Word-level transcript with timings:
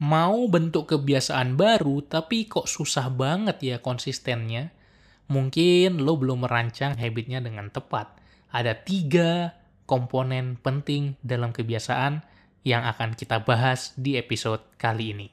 Mau 0.00 0.48
bentuk 0.48 0.96
kebiasaan 0.96 1.60
baru, 1.60 2.00
tapi 2.00 2.48
kok 2.48 2.64
susah 2.64 3.12
banget 3.12 3.60
ya 3.60 3.76
konsistennya? 3.84 4.72
Mungkin 5.28 6.00
lo 6.00 6.16
belum 6.16 6.48
merancang 6.48 6.96
habitnya 6.96 7.44
dengan 7.44 7.68
tepat. 7.68 8.08
Ada 8.48 8.80
tiga 8.80 9.60
komponen 9.84 10.56
penting 10.56 11.20
dalam 11.20 11.52
kebiasaan 11.52 12.24
yang 12.64 12.88
akan 12.88 13.12
kita 13.12 13.44
bahas 13.44 13.92
di 13.92 14.16
episode 14.16 14.64
kali 14.80 15.12
ini. 15.12 15.28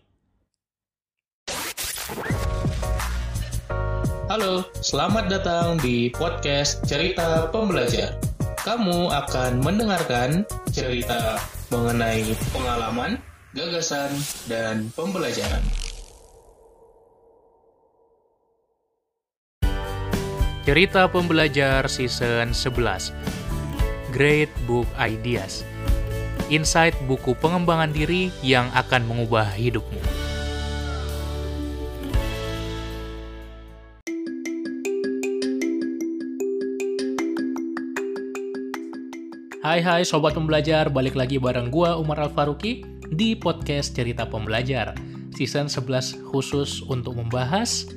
Halo, 4.28 4.68
selamat 4.84 5.32
datang 5.32 5.80
di 5.80 6.12
podcast 6.12 6.84
Cerita 6.84 7.48
Pembelajar. 7.56 8.20
Kamu 8.68 9.16
akan 9.16 9.64
mendengarkan 9.64 10.44
cerita 10.76 11.40
mengenai 11.72 12.36
pengalaman, 12.52 13.16
gagasan, 13.58 14.14
dan 14.46 14.94
pembelajaran. 14.94 15.66
Cerita 20.62 21.08
Pembelajar 21.08 21.88
Season 21.88 22.52
11 22.52 23.16
Great 24.12 24.52
Book 24.68 24.86
Ideas 25.00 25.64
Insight 26.52 26.94
buku 27.08 27.34
pengembangan 27.40 27.90
diri 27.96 28.30
yang 28.44 28.68
akan 28.76 29.04
mengubah 29.08 29.48
hidupmu. 29.56 30.00
Hai 39.64 39.84
hai 39.84 40.08
Sobat 40.08 40.32
Pembelajar, 40.32 40.88
balik 40.88 41.20
lagi 41.20 41.36
bareng 41.36 41.68
gua 41.68 42.00
Umar 42.00 42.24
Al-Faruqi 42.24 42.97
di 43.14 43.38
podcast 43.38 43.96
Cerita 43.96 44.28
Pembelajar. 44.28 44.92
Season 45.32 45.70
11 45.70 46.28
khusus 46.28 46.82
untuk 46.90 47.16
membahas 47.16 47.88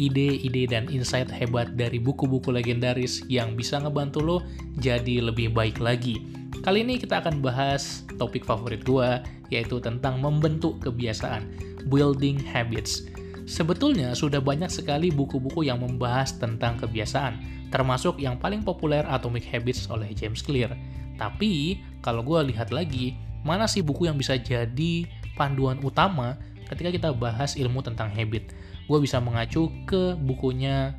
ide-ide 0.00 0.64
dan 0.64 0.88
insight 0.88 1.28
hebat 1.28 1.76
dari 1.76 2.00
buku-buku 2.00 2.48
legendaris 2.48 3.20
yang 3.28 3.52
bisa 3.52 3.76
ngebantu 3.76 4.18
lo 4.24 4.38
jadi 4.80 5.20
lebih 5.20 5.52
baik 5.52 5.76
lagi. 5.78 6.24
Kali 6.64 6.82
ini 6.82 6.96
kita 6.96 7.20
akan 7.20 7.44
bahas 7.44 8.02
topik 8.16 8.42
favorit 8.48 8.82
gue, 8.82 9.20
yaitu 9.52 9.76
tentang 9.78 10.18
membentuk 10.18 10.80
kebiasaan, 10.80 11.46
building 11.92 12.40
habits. 12.40 13.06
Sebetulnya 13.44 14.16
sudah 14.16 14.40
banyak 14.40 14.70
sekali 14.72 15.12
buku-buku 15.12 15.68
yang 15.68 15.84
membahas 15.84 16.36
tentang 16.38 16.80
kebiasaan, 16.80 17.40
termasuk 17.68 18.18
yang 18.18 18.36
paling 18.40 18.64
populer 18.64 19.02
Atomic 19.08 19.46
Habits 19.46 19.90
oleh 19.90 20.10
James 20.14 20.40
Clear. 20.44 20.70
Tapi, 21.18 21.82
kalau 22.00 22.24
gue 22.24 22.54
lihat 22.54 22.72
lagi, 22.72 23.18
mana 23.46 23.64
sih 23.68 23.80
buku 23.80 24.08
yang 24.08 24.16
bisa 24.16 24.36
jadi 24.36 25.08
panduan 25.34 25.80
utama 25.80 26.36
ketika 26.68 26.90
kita 26.92 27.08
bahas 27.14 27.56
ilmu 27.56 27.80
tentang 27.82 28.12
habit? 28.12 28.52
gue 28.90 28.98
bisa 28.98 29.22
mengacu 29.22 29.70
ke 29.86 30.18
bukunya 30.18 30.98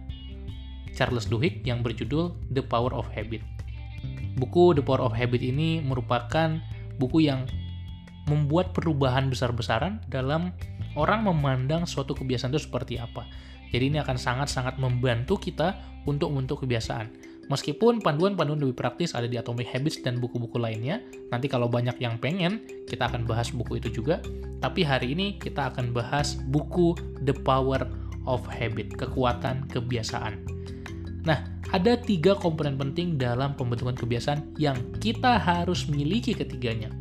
Charles 0.95 1.28
Duhigg 1.28 1.59
yang 1.67 1.84
berjudul 1.84 2.31
The 2.56 2.64
Power 2.64 2.95
of 2.95 3.12
Habit. 3.12 3.44
Buku 4.39 4.72
The 4.80 4.80
Power 4.80 5.03
of 5.03 5.12
Habit 5.12 5.44
ini 5.44 5.84
merupakan 5.84 6.56
buku 6.95 7.28
yang 7.28 7.44
membuat 8.31 8.72
perubahan 8.72 9.28
besar-besaran 9.28 10.00
dalam 10.08 10.56
orang 10.95 11.28
memandang 11.28 11.84
suatu 11.84 12.16
kebiasaan 12.16 12.56
itu 12.56 12.64
seperti 12.64 12.95
apa. 12.95 13.28
Jadi 13.75 13.92
ini 13.92 14.00
akan 14.00 14.16
sangat-sangat 14.16 14.80
membantu 14.80 15.36
kita 15.36 15.75
untuk 16.08 16.31
membentuk 16.31 16.64
kebiasaan. 16.64 17.12
Meskipun 17.50 18.00
panduan-panduan 18.00 18.61
lebih 18.61 18.78
praktis 18.78 19.17
ada 19.17 19.25
di 19.25 19.36
Atomic 19.36 19.72
Habits 19.73 20.00
dan 20.06 20.22
buku-buku 20.22 20.61
lainnya, 20.61 21.02
nanti 21.34 21.50
kalau 21.50 21.66
banyak 21.67 21.97
yang 21.97 22.22
pengen, 22.22 22.61
kita 22.86 23.09
akan 23.09 23.25
bahas 23.25 23.50
buku 23.50 23.81
itu 23.81 24.02
juga. 24.02 24.22
Tapi 24.61 24.86
hari 24.86 25.17
ini 25.17 25.42
kita 25.42 25.73
akan 25.73 25.92
bahas 25.92 26.38
buku 26.53 26.94
The 27.25 27.34
Power 27.34 27.88
of 28.30 28.45
Habit, 28.47 28.95
kekuatan 28.95 29.67
kebiasaan. 29.73 30.38
Nah, 31.25 31.45
ada 31.72 31.95
tiga 31.95 32.35
komponen 32.35 32.75
penting 32.75 33.16
dalam 33.16 33.56
pembentukan 33.56 33.96
kebiasaan 33.96 34.57
yang 34.59 34.78
kita 35.00 35.38
harus 35.40 35.88
miliki 35.88 36.35
ketiganya. 36.35 36.91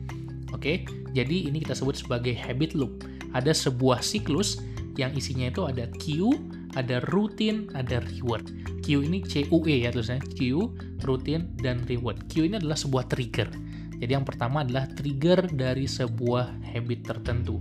Oke, 0.54 0.86
jadi 1.10 1.50
ini 1.50 1.62
kita 1.62 1.74
sebut 1.74 1.98
sebagai 1.98 2.34
habit 2.38 2.74
loop. 2.78 3.02
Ada 3.34 3.54
sebuah 3.54 4.02
siklus 4.02 4.62
yang 4.98 5.14
isinya 5.14 5.48
itu 5.50 5.62
ada 5.66 5.86
cue, 5.98 6.34
ada 6.76 7.02
routine, 7.10 7.70
ada 7.74 8.02
reward. 8.02 8.50
Q 8.84 9.06
ini 9.06 9.22
CUE 9.22 9.86
ya 9.86 9.90
tulisannya 9.94 10.24
Q, 10.34 10.38
rutin, 11.04 11.54
dan 11.60 11.82
reward. 11.86 12.26
Q 12.26 12.50
ini 12.50 12.58
adalah 12.58 12.78
sebuah 12.78 13.06
trigger. 13.10 13.48
Jadi 14.00 14.12
yang 14.16 14.24
pertama 14.24 14.64
adalah 14.64 14.88
trigger 14.88 15.44
dari 15.52 15.84
sebuah 15.84 16.64
habit 16.72 17.00
tertentu. 17.04 17.60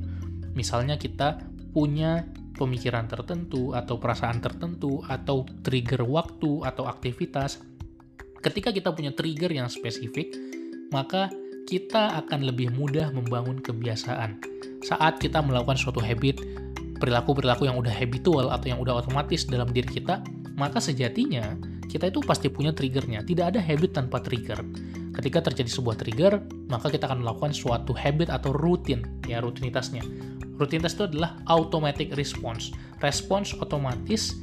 Misalnya 0.55 0.95
kita 0.95 1.43
punya 1.75 2.23
pemikiran 2.55 3.07
tertentu 3.07 3.71
atau 3.71 3.95
perasaan 3.95 4.43
tertentu 4.43 4.99
atau 5.07 5.47
trigger 5.63 6.03
waktu 6.03 6.63
atau 6.67 6.87
aktivitas. 6.87 7.63
Ketika 8.39 8.71
kita 8.71 8.95
punya 8.95 9.11
trigger 9.11 9.51
yang 9.51 9.67
spesifik, 9.67 10.31
maka 10.91 11.27
kita 11.67 12.17
akan 12.25 12.49
lebih 12.49 12.73
mudah 12.73 13.13
membangun 13.13 13.61
kebiasaan. 13.61 14.41
Saat 14.81 15.19
kita 15.21 15.43
melakukan 15.43 15.77
suatu 15.77 15.99
habit, 16.01 16.39
perilaku-perilaku 16.99 17.65
yang 17.65 17.79
udah 17.79 17.89
habitual 17.89 18.51
atau 18.51 18.75
yang 18.75 18.79
udah 18.83 18.99
otomatis 19.01 19.47
dalam 19.47 19.71
diri 19.71 19.87
kita, 19.87 20.21
maka 20.59 20.83
sejatinya 20.83 21.55
kita 21.87 22.11
itu 22.11 22.21
pasti 22.21 22.51
punya 22.51 22.75
triggernya. 22.75 23.25
Tidak 23.25 23.55
ada 23.55 23.59
habit 23.63 23.95
tanpa 23.97 24.21
trigger. 24.21 24.59
Ketika 25.15 25.49
terjadi 25.51 25.71
sebuah 25.71 25.97
trigger, 25.97 26.43
maka 26.69 26.91
kita 26.91 27.09
akan 27.09 27.25
melakukan 27.25 27.51
suatu 27.55 27.95
habit 27.95 28.29
atau 28.29 28.53
rutin, 28.53 29.03
ya 29.25 29.41
rutinitasnya. 29.41 30.05
Rutinitas 30.59 30.93
itu 30.99 31.07
adalah 31.07 31.39
automatic 31.47 32.13
response, 32.19 32.75
respons 32.99 33.55
otomatis 33.57 34.37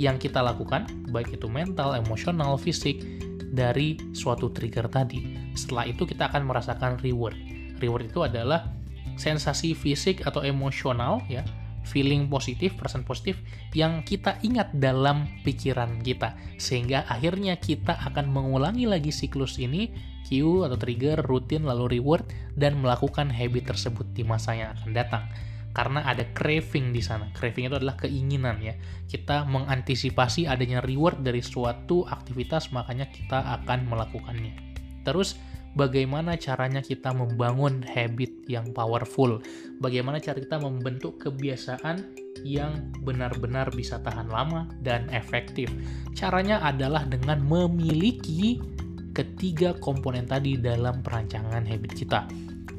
yang 0.00 0.16
kita 0.16 0.40
lakukan, 0.40 0.88
baik 1.12 1.36
itu 1.36 1.46
mental, 1.46 1.92
emosional, 1.92 2.56
fisik, 2.56 3.04
dari 3.50 3.98
suatu 4.16 4.48
trigger 4.48 4.86
tadi. 4.88 5.52
Setelah 5.58 5.84
itu 5.90 6.06
kita 6.06 6.30
akan 6.30 6.48
merasakan 6.48 7.02
reward. 7.02 7.36
Reward 7.82 8.08
itu 8.08 8.22
adalah 8.24 8.70
sensasi 9.18 9.76
fisik 9.76 10.24
atau 10.24 10.40
emosional 10.40 11.20
ya 11.28 11.44
feeling 11.84 12.28
positif, 12.28 12.76
perasaan 12.76 13.04
positif 13.04 13.40
yang 13.72 14.04
kita 14.04 14.38
ingat 14.44 14.72
dalam 14.76 15.26
pikiran 15.42 16.00
kita. 16.00 16.36
Sehingga 16.60 17.08
akhirnya 17.08 17.56
kita 17.56 17.96
akan 18.10 18.30
mengulangi 18.30 18.86
lagi 18.86 19.10
siklus 19.10 19.56
ini, 19.56 19.90
cue 20.28 20.66
atau 20.66 20.76
trigger, 20.78 21.20
rutin, 21.24 21.66
lalu 21.66 21.98
reward, 21.98 22.28
dan 22.54 22.78
melakukan 22.78 23.32
habit 23.32 23.74
tersebut 23.74 24.06
di 24.14 24.22
masa 24.22 24.54
yang 24.54 24.70
akan 24.78 24.90
datang. 24.94 25.24
Karena 25.70 26.02
ada 26.02 26.26
craving 26.34 26.90
di 26.90 26.98
sana. 26.98 27.30
Craving 27.30 27.70
itu 27.70 27.76
adalah 27.78 27.94
keinginan 27.94 28.58
ya. 28.58 28.74
Kita 29.06 29.46
mengantisipasi 29.46 30.50
adanya 30.50 30.82
reward 30.82 31.22
dari 31.22 31.42
suatu 31.42 32.02
aktivitas, 32.10 32.74
makanya 32.74 33.06
kita 33.06 33.38
akan 33.62 33.86
melakukannya. 33.86 34.54
Terus, 35.06 35.38
bagaimana 35.74 36.34
caranya 36.34 36.82
kita 36.82 37.14
membangun 37.14 37.82
habit 37.84 38.46
yang 38.50 38.70
powerful, 38.74 39.38
bagaimana 39.78 40.18
cara 40.18 40.38
kita 40.38 40.58
membentuk 40.58 41.22
kebiasaan 41.22 42.02
yang 42.42 42.90
benar-benar 43.02 43.70
bisa 43.74 44.00
tahan 44.00 44.30
lama 44.30 44.66
dan 44.82 45.06
efektif. 45.12 45.70
Caranya 46.16 46.62
adalah 46.64 47.06
dengan 47.06 47.42
memiliki 47.44 48.58
ketiga 49.10 49.74
komponen 49.78 50.24
tadi 50.24 50.56
dalam 50.56 51.02
perancangan 51.02 51.66
habit 51.66 51.92
kita. 51.94 52.26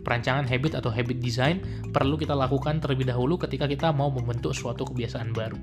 Perancangan 0.01 0.49
habit 0.49 0.81
atau 0.81 0.89
habit 0.89 1.21
design 1.21 1.61
perlu 1.93 2.17
kita 2.17 2.33
lakukan 2.33 2.81
terlebih 2.81 3.05
dahulu 3.05 3.37
ketika 3.37 3.69
kita 3.69 3.93
mau 3.93 4.09
membentuk 4.09 4.57
suatu 4.57 4.81
kebiasaan 4.81 5.29
baru. 5.29 5.59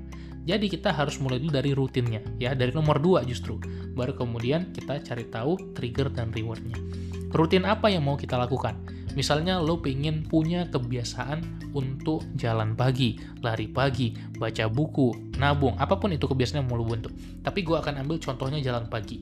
Jadi 0.47 0.71
kita 0.71 0.95
harus 0.95 1.19
mulai 1.19 1.39
dulu 1.39 1.51
dari 1.51 1.71
rutinnya, 1.75 2.23
ya 2.39 2.55
dari 2.55 2.71
nomor 2.71 2.99
dua 2.99 3.23
justru. 3.27 3.59
Baru 3.95 4.15
kemudian 4.15 4.71
kita 4.71 5.01
cari 5.03 5.27
tahu 5.27 5.75
trigger 5.75 6.11
dan 6.11 6.31
rewardnya. 6.31 6.79
Rutin 7.29 7.67
apa 7.67 7.91
yang 7.93 8.07
mau 8.07 8.17
kita 8.17 8.39
lakukan? 8.39 8.73
Misalnya 9.13 9.57
lo 9.61 9.81
pengen 9.81 10.25
punya 10.25 10.65
kebiasaan 10.69 11.69
untuk 11.73 12.25
jalan 12.37 12.73
pagi, 12.73 13.17
lari 13.41 13.69
pagi, 13.69 14.13
baca 14.37 14.65
buku, 14.69 15.37
nabung, 15.37 15.77
apa 15.77 15.97
pun 15.97 16.13
itu 16.13 16.25
kebiasaan 16.25 16.65
yang 16.65 16.69
mau 16.69 16.77
lo 16.81 16.85
bentuk. 16.85 17.13
Tapi 17.41 17.61
gue 17.61 17.77
akan 17.77 18.05
ambil 18.05 18.17
contohnya 18.21 18.61
jalan 18.61 18.85
pagi. 18.89 19.21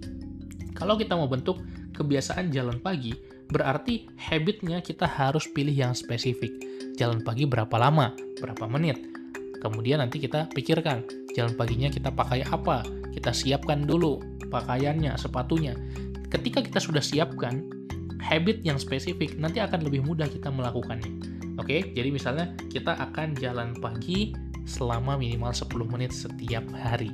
Kalau 0.76 0.96
kita 0.96 1.18
mau 1.18 1.28
bentuk 1.28 1.60
kebiasaan 1.98 2.54
jalan 2.54 2.78
pagi, 2.80 3.16
berarti 3.50 4.08
habitnya 4.30 4.84
kita 4.86 5.08
harus 5.10 5.50
pilih 5.50 5.74
yang 5.74 5.92
spesifik. 5.98 6.54
Jalan 6.96 7.26
pagi 7.26 7.50
berapa 7.50 7.74
lama, 7.76 8.14
berapa 8.38 8.70
menit. 8.70 9.17
Kemudian 9.58 10.04
nanti 10.04 10.22
kita 10.22 10.50
pikirkan, 10.54 11.04
jalan 11.34 11.54
paginya 11.58 11.90
kita 11.90 12.14
pakai 12.14 12.46
apa, 12.46 12.86
kita 13.14 13.34
siapkan 13.34 13.84
dulu 13.84 14.22
pakaiannya, 14.54 15.18
sepatunya. 15.18 15.74
Ketika 16.30 16.62
kita 16.62 16.78
sudah 16.78 17.02
siapkan, 17.02 17.66
habit 18.22 18.62
yang 18.62 18.78
spesifik, 18.78 19.40
nanti 19.40 19.64
akan 19.64 19.86
lebih 19.88 20.04
mudah 20.06 20.28
kita 20.28 20.52
melakukannya. 20.52 21.10
Oke, 21.58 21.90
jadi 21.98 22.14
misalnya 22.14 22.54
kita 22.70 22.94
akan 22.94 23.34
jalan 23.40 23.74
pagi 23.82 24.36
selama 24.68 25.18
minimal 25.18 25.56
10 25.56 25.88
menit 25.90 26.12
setiap 26.14 26.68
hari. 26.76 27.10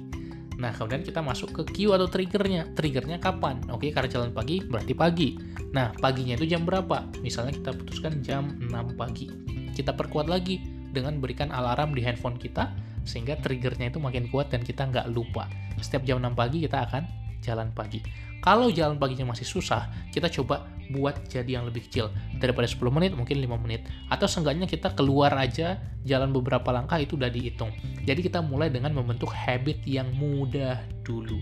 Nah, 0.58 0.74
kemudian 0.74 1.02
kita 1.02 1.22
masuk 1.22 1.50
ke 1.54 1.62
cue 1.74 1.94
atau 1.94 2.06
triggernya. 2.10 2.74
Triggernya 2.78 3.18
kapan? 3.18 3.62
Oke, 3.74 3.90
karena 3.90 4.10
jalan 4.10 4.32
pagi 4.36 4.62
berarti 4.62 4.94
pagi. 4.94 5.30
Nah, 5.74 5.94
paginya 5.98 6.38
itu 6.38 6.46
jam 6.46 6.66
berapa? 6.68 7.10
Misalnya 7.24 7.56
kita 7.58 7.72
putuskan 7.74 8.22
jam 8.22 8.54
6 8.62 8.94
pagi. 8.94 9.30
Kita 9.74 9.96
perkuat 9.98 10.30
lagi 10.30 10.62
dengan 10.94 11.18
berikan 11.18 11.50
alarm 11.50 11.98
di 11.98 12.06
handphone 12.06 12.38
kita, 12.38 12.70
sehingga 13.04 13.36
triggernya 13.42 13.92
itu 13.92 14.00
makin 14.00 14.30
kuat 14.30 14.54
dan 14.54 14.62
kita 14.62 14.88
nggak 14.88 15.10
lupa. 15.12 15.50
Setiap 15.82 16.06
jam 16.08 16.22
6 16.22 16.38
pagi 16.38 16.64
kita 16.64 16.86
akan 16.88 17.04
jalan 17.44 17.74
pagi. 17.76 18.00
Kalau 18.44 18.68
jalan 18.72 19.00
paginya 19.00 19.32
masih 19.32 19.48
susah, 19.48 19.88
kita 20.12 20.28
coba 20.28 20.68
buat 20.92 21.16
jadi 21.32 21.60
yang 21.60 21.64
lebih 21.64 21.88
kecil. 21.88 22.12
Daripada 22.44 22.68
10 22.68 22.92
menit, 22.92 23.16
mungkin 23.16 23.40
5 23.40 23.56
menit. 23.56 23.88
Atau 24.12 24.28
seenggaknya 24.28 24.68
kita 24.68 24.92
keluar 25.00 25.32
aja, 25.40 25.80
jalan 26.04 26.36
beberapa 26.36 26.76
langkah 26.76 27.00
itu 27.00 27.16
udah 27.16 27.32
dihitung. 27.32 27.72
Jadi 28.04 28.20
kita 28.20 28.44
mulai 28.44 28.68
dengan 28.68 28.92
membentuk 28.92 29.32
habit 29.32 29.88
yang 29.88 30.12
mudah 30.12 30.84
dulu. 31.08 31.40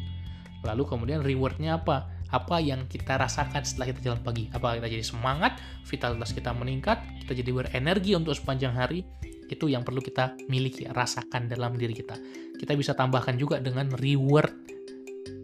Lalu 0.62 0.84
kemudian 0.86 1.26
rewardnya 1.26 1.82
apa? 1.82 2.06
Apa 2.30 2.62
yang 2.62 2.86
kita 2.86 3.18
rasakan 3.18 3.66
setelah 3.66 3.90
kita 3.90 4.00
jalan 4.06 4.22
pagi? 4.22 4.46
Apa 4.54 4.78
kita 4.78 4.88
jadi 4.88 5.02
semangat, 5.02 5.58
vitalitas 5.90 6.38
kita 6.38 6.54
meningkat, 6.54 7.02
kita 7.26 7.34
jadi 7.34 7.50
berenergi 7.50 8.14
untuk 8.14 8.38
sepanjang 8.38 8.78
hari? 8.78 9.04
Itu 9.52 9.68
yang 9.68 9.84
perlu 9.84 10.00
kita 10.00 10.40
miliki, 10.48 10.88
rasakan 10.88 11.52
dalam 11.52 11.76
diri 11.76 11.92
kita. 11.92 12.16
Kita 12.56 12.72
bisa 12.80 12.96
tambahkan 12.96 13.36
juga 13.36 13.60
dengan 13.60 13.92
reward 14.00 14.72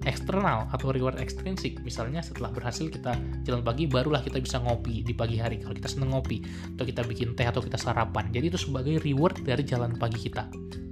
eksternal 0.07 0.71
atau 0.71 0.95
reward 0.95 1.19
ekstrinsik. 1.19 1.83
Misalnya 1.83 2.23
setelah 2.23 2.49
berhasil 2.55 2.87
kita 2.87 3.19
jalan 3.43 3.61
pagi, 3.61 3.85
barulah 3.85 4.23
kita 4.23 4.39
bisa 4.39 4.63
ngopi 4.63 5.03
di 5.03 5.11
pagi 5.11 5.35
hari. 5.35 5.59
Kalau 5.59 5.75
kita 5.75 5.91
seneng 5.91 6.15
ngopi, 6.15 6.39
atau 6.79 6.87
kita 6.87 7.03
bikin 7.03 7.35
teh 7.35 7.43
atau 7.43 7.59
kita 7.59 7.75
sarapan. 7.75 8.31
Jadi 8.31 8.55
itu 8.55 8.59
sebagai 8.59 9.03
reward 9.03 9.43
dari 9.43 9.67
jalan 9.67 9.91
pagi 9.99 10.17
kita. 10.17 10.47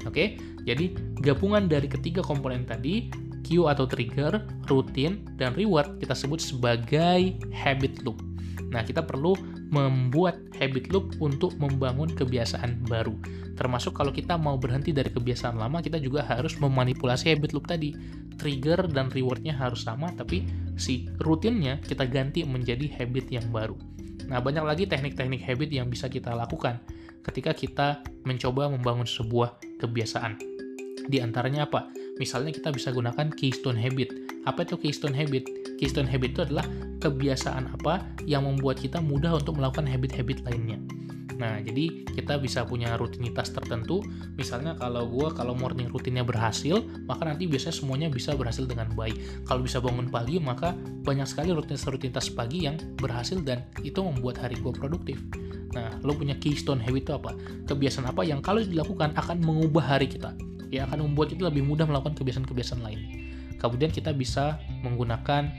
Oke, 0.06 0.38
jadi 0.68 0.94
gabungan 1.24 1.66
dari 1.66 1.90
ketiga 1.90 2.22
komponen 2.22 2.68
tadi, 2.68 3.10
cue 3.42 3.66
atau 3.66 3.90
trigger, 3.90 4.44
rutin, 4.70 5.26
dan 5.40 5.56
reward 5.58 5.98
kita 5.98 6.14
sebut 6.14 6.38
sebagai 6.38 7.34
habit 7.50 8.04
loop. 8.06 8.22
Nah, 8.70 8.84
kita 8.84 9.02
perlu 9.02 9.34
membuat 9.76 10.40
habit 10.56 10.88
loop 10.96 11.20
untuk 11.20 11.52
membangun 11.60 12.08
kebiasaan 12.08 12.88
baru. 12.88 13.12
Termasuk 13.60 13.92
kalau 13.92 14.16
kita 14.16 14.40
mau 14.40 14.56
berhenti 14.56 14.96
dari 14.96 15.12
kebiasaan 15.12 15.60
lama, 15.60 15.84
kita 15.84 16.00
juga 16.00 16.24
harus 16.24 16.56
memanipulasi 16.56 17.36
habit 17.36 17.52
loop 17.52 17.68
tadi. 17.68 17.92
Trigger 18.40 18.88
dan 18.92 19.12
rewardnya 19.12 19.56
harus 19.56 19.84
sama, 19.84 20.12
tapi 20.16 20.48
si 20.80 21.08
rutinnya 21.24 21.80
kita 21.84 22.08
ganti 22.08 22.48
menjadi 22.48 22.88
habit 23.00 23.32
yang 23.32 23.48
baru. 23.52 23.76
Nah, 24.32 24.40
banyak 24.40 24.64
lagi 24.64 24.84
teknik-teknik 24.88 25.44
habit 25.44 25.70
yang 25.72 25.88
bisa 25.92 26.08
kita 26.08 26.32
lakukan 26.32 26.80
ketika 27.26 27.52
kita 27.52 27.88
mencoba 28.24 28.70
membangun 28.70 29.08
sebuah 29.08 29.60
kebiasaan. 29.82 30.38
Di 31.06 31.22
antaranya 31.22 31.70
apa? 31.70 31.90
Misalnya 32.18 32.54
kita 32.56 32.72
bisa 32.72 32.90
gunakan 32.90 33.30
keystone 33.34 33.78
habit. 33.78 34.25
Apa 34.46 34.62
itu 34.62 34.78
keystone 34.78 35.18
habit? 35.18 35.50
Keystone 35.82 36.08
habit 36.08 36.38
itu 36.38 36.42
adalah 36.46 36.66
kebiasaan 37.02 37.76
apa 37.76 38.06
yang 38.24 38.46
membuat 38.46 38.80
kita 38.82 39.02
mudah 39.02 39.38
untuk 39.38 39.58
melakukan 39.58 39.90
habit-habit 39.90 40.46
lainnya. 40.46 40.80
Nah, 41.36 41.60
jadi 41.60 42.08
kita 42.16 42.40
bisa 42.40 42.64
punya 42.64 42.96
rutinitas 42.96 43.52
tertentu. 43.52 44.00
Misalnya 44.40 44.80
kalau 44.80 45.04
gue 45.08 45.28
kalau 45.36 45.52
morning 45.52 45.92
rutinnya 45.92 46.24
berhasil, 46.24 46.80
maka 47.04 47.28
nanti 47.28 47.44
biasanya 47.44 47.76
semuanya 47.76 48.08
bisa 48.08 48.32
berhasil 48.34 48.64
dengan 48.64 48.88
baik. 48.96 49.44
Kalau 49.44 49.60
bisa 49.60 49.84
bangun 49.84 50.08
pagi, 50.08 50.40
maka 50.40 50.72
banyak 51.04 51.28
sekali 51.28 51.52
rutinitas-rutinitas 51.52 52.32
pagi 52.32 52.64
yang 52.64 52.80
berhasil 52.96 53.36
dan 53.44 53.68
itu 53.84 54.00
membuat 54.00 54.40
hari 54.40 54.56
gue 54.64 54.72
produktif. 54.72 55.20
Nah, 55.76 55.92
lo 56.08 56.16
punya 56.16 56.40
keystone 56.40 56.80
habit 56.80 57.12
itu 57.12 57.12
apa? 57.12 57.36
Kebiasaan 57.68 58.08
apa 58.08 58.24
yang 58.24 58.40
kalau 58.40 58.64
dilakukan 58.64 59.12
akan 59.20 59.44
mengubah 59.44 59.84
hari 59.84 60.08
kita? 60.08 60.32
Ya, 60.72 60.88
akan 60.88 61.12
membuat 61.12 61.36
kita 61.36 61.52
lebih 61.52 61.68
mudah 61.68 61.84
melakukan 61.84 62.16
kebiasaan-kebiasaan 62.16 62.80
lain. 62.80 63.25
Kemudian 63.58 63.92
kita 63.92 64.12
bisa 64.12 64.60
menggunakan 64.84 65.50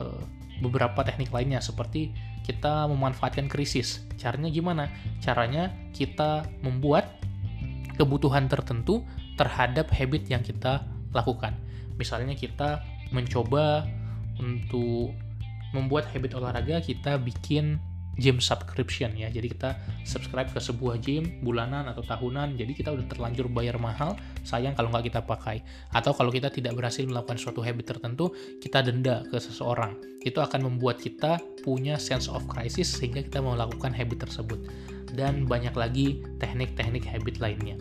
uh, 0.00 0.22
beberapa 0.62 1.02
teknik 1.02 1.34
lainnya 1.34 1.58
seperti 1.58 2.14
kita 2.46 2.86
memanfaatkan 2.90 3.46
krisis. 3.46 4.02
Caranya 4.18 4.50
gimana? 4.50 4.90
Caranya 5.22 5.70
kita 5.94 6.46
membuat 6.62 7.22
kebutuhan 7.98 8.50
tertentu 8.50 9.06
terhadap 9.38 9.90
habit 9.94 10.26
yang 10.30 10.42
kita 10.42 10.86
lakukan. 11.14 11.54
Misalnya 11.98 12.34
kita 12.34 12.82
mencoba 13.12 13.84
untuk 14.40 15.12
membuat 15.76 16.08
habit 16.10 16.36
olahraga, 16.36 16.80
kita 16.80 17.16
bikin 17.20 17.78
gym 18.20 18.38
subscription 18.40 19.16
ya. 19.16 19.32
Jadi 19.32 19.52
kita 19.52 19.76
subscribe 20.04 20.48
ke 20.52 20.60
sebuah 20.60 21.00
gym 21.00 21.40
bulanan 21.40 21.88
atau 21.88 22.04
tahunan. 22.04 22.60
Jadi 22.60 22.72
kita 22.76 22.92
udah 22.92 23.06
terlanjur 23.08 23.48
bayar 23.48 23.80
mahal, 23.80 24.18
sayang 24.44 24.76
kalau 24.76 24.92
nggak 24.92 25.12
kita 25.12 25.20
pakai. 25.24 25.64
Atau 25.96 26.12
kalau 26.12 26.28
kita 26.28 26.52
tidak 26.52 26.76
berhasil 26.76 27.04
melakukan 27.04 27.40
suatu 27.40 27.64
habit 27.64 27.96
tertentu, 27.96 28.32
kita 28.60 28.84
denda 28.84 29.24
ke 29.28 29.40
seseorang. 29.40 29.96
Itu 30.20 30.44
akan 30.44 30.68
membuat 30.68 31.00
kita 31.00 31.40
punya 31.64 31.96
sense 31.96 32.28
of 32.28 32.44
crisis 32.50 32.92
sehingga 32.92 33.24
kita 33.24 33.40
melakukan 33.40 33.94
habit 33.94 34.28
tersebut. 34.28 34.60
Dan 35.12 35.44
banyak 35.44 35.76
lagi 35.76 36.24
teknik-teknik 36.40 37.04
habit 37.04 37.36
lainnya. 37.40 37.76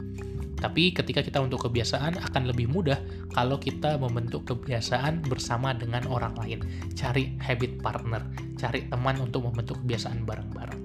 Tapi 0.62 0.94
ketika 0.94 1.26
kita 1.26 1.42
untuk 1.42 1.66
kebiasaan 1.66 2.22
akan 2.22 2.44
lebih 2.54 2.70
mudah 2.70 3.02
kalau 3.34 3.58
kita 3.58 3.98
membentuk 3.98 4.46
kebiasaan 4.46 5.26
bersama 5.26 5.74
dengan 5.74 6.06
orang 6.06 6.38
lain. 6.38 6.62
Cari 6.94 7.34
habit 7.42 7.82
partner, 7.82 8.22
cari 8.62 8.86
teman 8.86 9.18
untuk 9.18 9.50
membentuk 9.50 9.82
kebiasaan 9.82 10.22
bareng-bareng. 10.22 10.82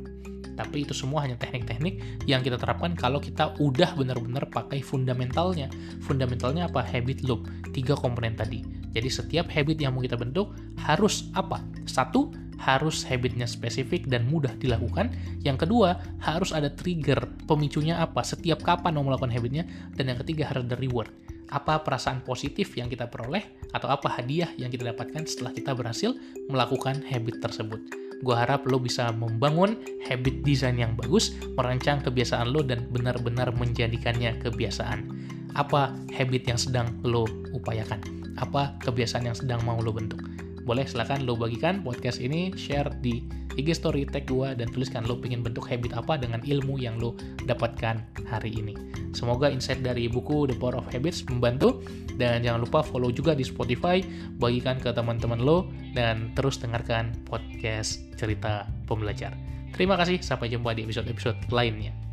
Tapi 0.56 0.88
itu 0.88 0.96
semua 0.96 1.28
hanya 1.28 1.36
teknik-teknik 1.36 2.24
yang 2.24 2.40
kita 2.40 2.56
terapkan 2.56 2.96
kalau 2.96 3.20
kita 3.20 3.52
udah 3.60 3.92
benar-benar 3.92 4.48
pakai 4.48 4.80
fundamentalnya. 4.80 5.68
Fundamentalnya 6.00 6.72
apa? 6.72 6.80
Habit 6.80 7.28
loop. 7.28 7.44
Tiga 7.76 7.92
komponen 7.92 8.32
tadi. 8.32 8.64
Jadi 8.96 9.12
setiap 9.12 9.52
habit 9.52 9.76
yang 9.76 9.92
mau 9.92 10.00
kita 10.00 10.16
bentuk 10.16 10.56
harus 10.80 11.28
apa? 11.36 11.60
Satu, 11.84 12.32
harus 12.60 13.04
habitnya 13.04 13.44
spesifik 13.44 14.08
dan 14.08 14.28
mudah 14.28 14.52
dilakukan. 14.56 15.12
Yang 15.44 15.66
kedua, 15.68 16.00
harus 16.20 16.50
ada 16.52 16.72
trigger, 16.72 17.20
pemicunya 17.44 18.00
apa, 18.00 18.24
setiap 18.24 18.64
kapan 18.64 18.96
mau 18.96 19.04
melakukan 19.06 19.32
habitnya. 19.32 19.64
Dan 19.94 20.12
yang 20.12 20.18
ketiga, 20.24 20.48
harus 20.48 20.64
ada 20.64 20.76
reward. 20.78 21.12
Apa 21.46 21.84
perasaan 21.86 22.26
positif 22.26 22.74
yang 22.74 22.90
kita 22.90 23.06
peroleh, 23.06 23.44
atau 23.70 23.86
apa 23.86 24.10
hadiah 24.10 24.50
yang 24.58 24.72
kita 24.72 24.90
dapatkan 24.90 25.28
setelah 25.28 25.52
kita 25.54 25.76
berhasil 25.76 26.16
melakukan 26.50 27.04
habit 27.06 27.38
tersebut. 27.38 27.78
Gue 28.24 28.32
harap 28.32 28.64
lo 28.64 28.80
bisa 28.80 29.12
membangun 29.12 29.76
habit 30.08 30.40
design 30.40 30.80
yang 30.80 30.96
bagus, 30.96 31.36
merancang 31.54 32.00
kebiasaan 32.00 32.48
lo, 32.48 32.64
dan 32.64 32.88
benar-benar 32.88 33.52
menjadikannya 33.52 34.40
kebiasaan. 34.40 35.04
Apa 35.52 35.92
habit 36.16 36.48
yang 36.48 36.56
sedang 36.60 36.96
lo 37.04 37.28
upayakan? 37.52 38.00
Apa 38.40 38.76
kebiasaan 38.84 39.28
yang 39.28 39.36
sedang 39.36 39.60
mau 39.64 39.80
lo 39.80 39.92
bentuk? 39.92 40.20
Boleh 40.66 40.82
silahkan 40.82 41.22
lo 41.22 41.38
bagikan 41.38 41.86
podcast 41.86 42.18
ini, 42.18 42.50
share 42.58 42.90
di 42.98 43.22
IG 43.54 43.72
story 43.78 44.02
tag 44.04 44.26
gue 44.26 44.52
dan 44.52 44.66
tuliskan 44.68 45.06
lo 45.06 45.16
pengen 45.16 45.40
bentuk 45.40 45.64
habit 45.70 45.94
apa 45.94 46.18
dengan 46.18 46.42
ilmu 46.42 46.76
yang 46.76 46.98
lo 46.98 47.14
dapatkan 47.46 48.02
hari 48.26 48.50
ini. 48.52 48.74
Semoga 49.14 49.48
insight 49.48 49.80
dari 49.80 50.10
buku 50.10 50.50
The 50.50 50.58
Power 50.58 50.82
of 50.82 50.90
Habits 50.90 51.24
membantu 51.30 51.80
dan 52.18 52.42
jangan 52.42 52.66
lupa 52.66 52.82
follow 52.82 53.14
juga 53.14 53.32
di 53.32 53.46
Spotify, 53.46 54.02
bagikan 54.42 54.76
ke 54.82 54.90
teman-teman 54.90 55.40
lo 55.40 55.70
dan 55.94 56.34
terus 56.34 56.58
dengarkan 56.58 57.14
podcast 57.24 58.02
cerita 58.18 58.66
pembelajar. 58.90 59.32
Terima 59.72 59.94
kasih, 59.96 60.20
sampai 60.20 60.50
jumpa 60.50 60.74
di 60.74 60.84
episode-episode 60.84 61.48
lainnya. 61.48 62.05